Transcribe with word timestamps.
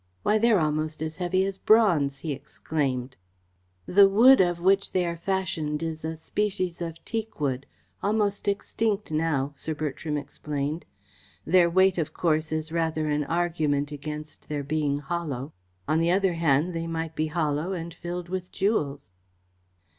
"Why, 0.23 0.39
they're 0.39 0.59
almost 0.59 1.03
as 1.03 1.17
heavy 1.17 1.45
as 1.45 1.59
bronze," 1.59 2.17
he 2.17 2.31
exclaimed. 2.31 3.15
"The 3.85 4.09
wood 4.09 4.41
of 4.41 4.59
which 4.59 4.93
they 4.93 5.05
are 5.05 5.15
fashioned 5.15 5.83
is 5.83 6.03
a 6.03 6.17
species 6.17 6.81
of 6.81 6.95
teak 7.05 7.39
wood 7.39 7.67
almost 8.01 8.47
extinct 8.47 9.11
now," 9.11 9.53
Sir 9.55 9.75
Bertram 9.75 10.17
explained. 10.17 10.85
"Their 11.45 11.69
weight, 11.69 11.99
of 11.99 12.13
course, 12.15 12.51
is 12.51 12.71
rather 12.71 13.09
an 13.09 13.25
argument 13.25 13.91
against 13.91 14.49
their 14.49 14.63
being 14.63 14.97
hollow. 14.97 15.53
On 15.87 15.99
the 15.99 16.09
other 16.09 16.33
hand, 16.33 16.73
they 16.73 16.87
might 16.87 17.15
be 17.15 17.27
hollow 17.27 17.73
and 17.73 17.93
filled 17.93 18.27
with 18.27 18.51
jewels." 18.51 19.11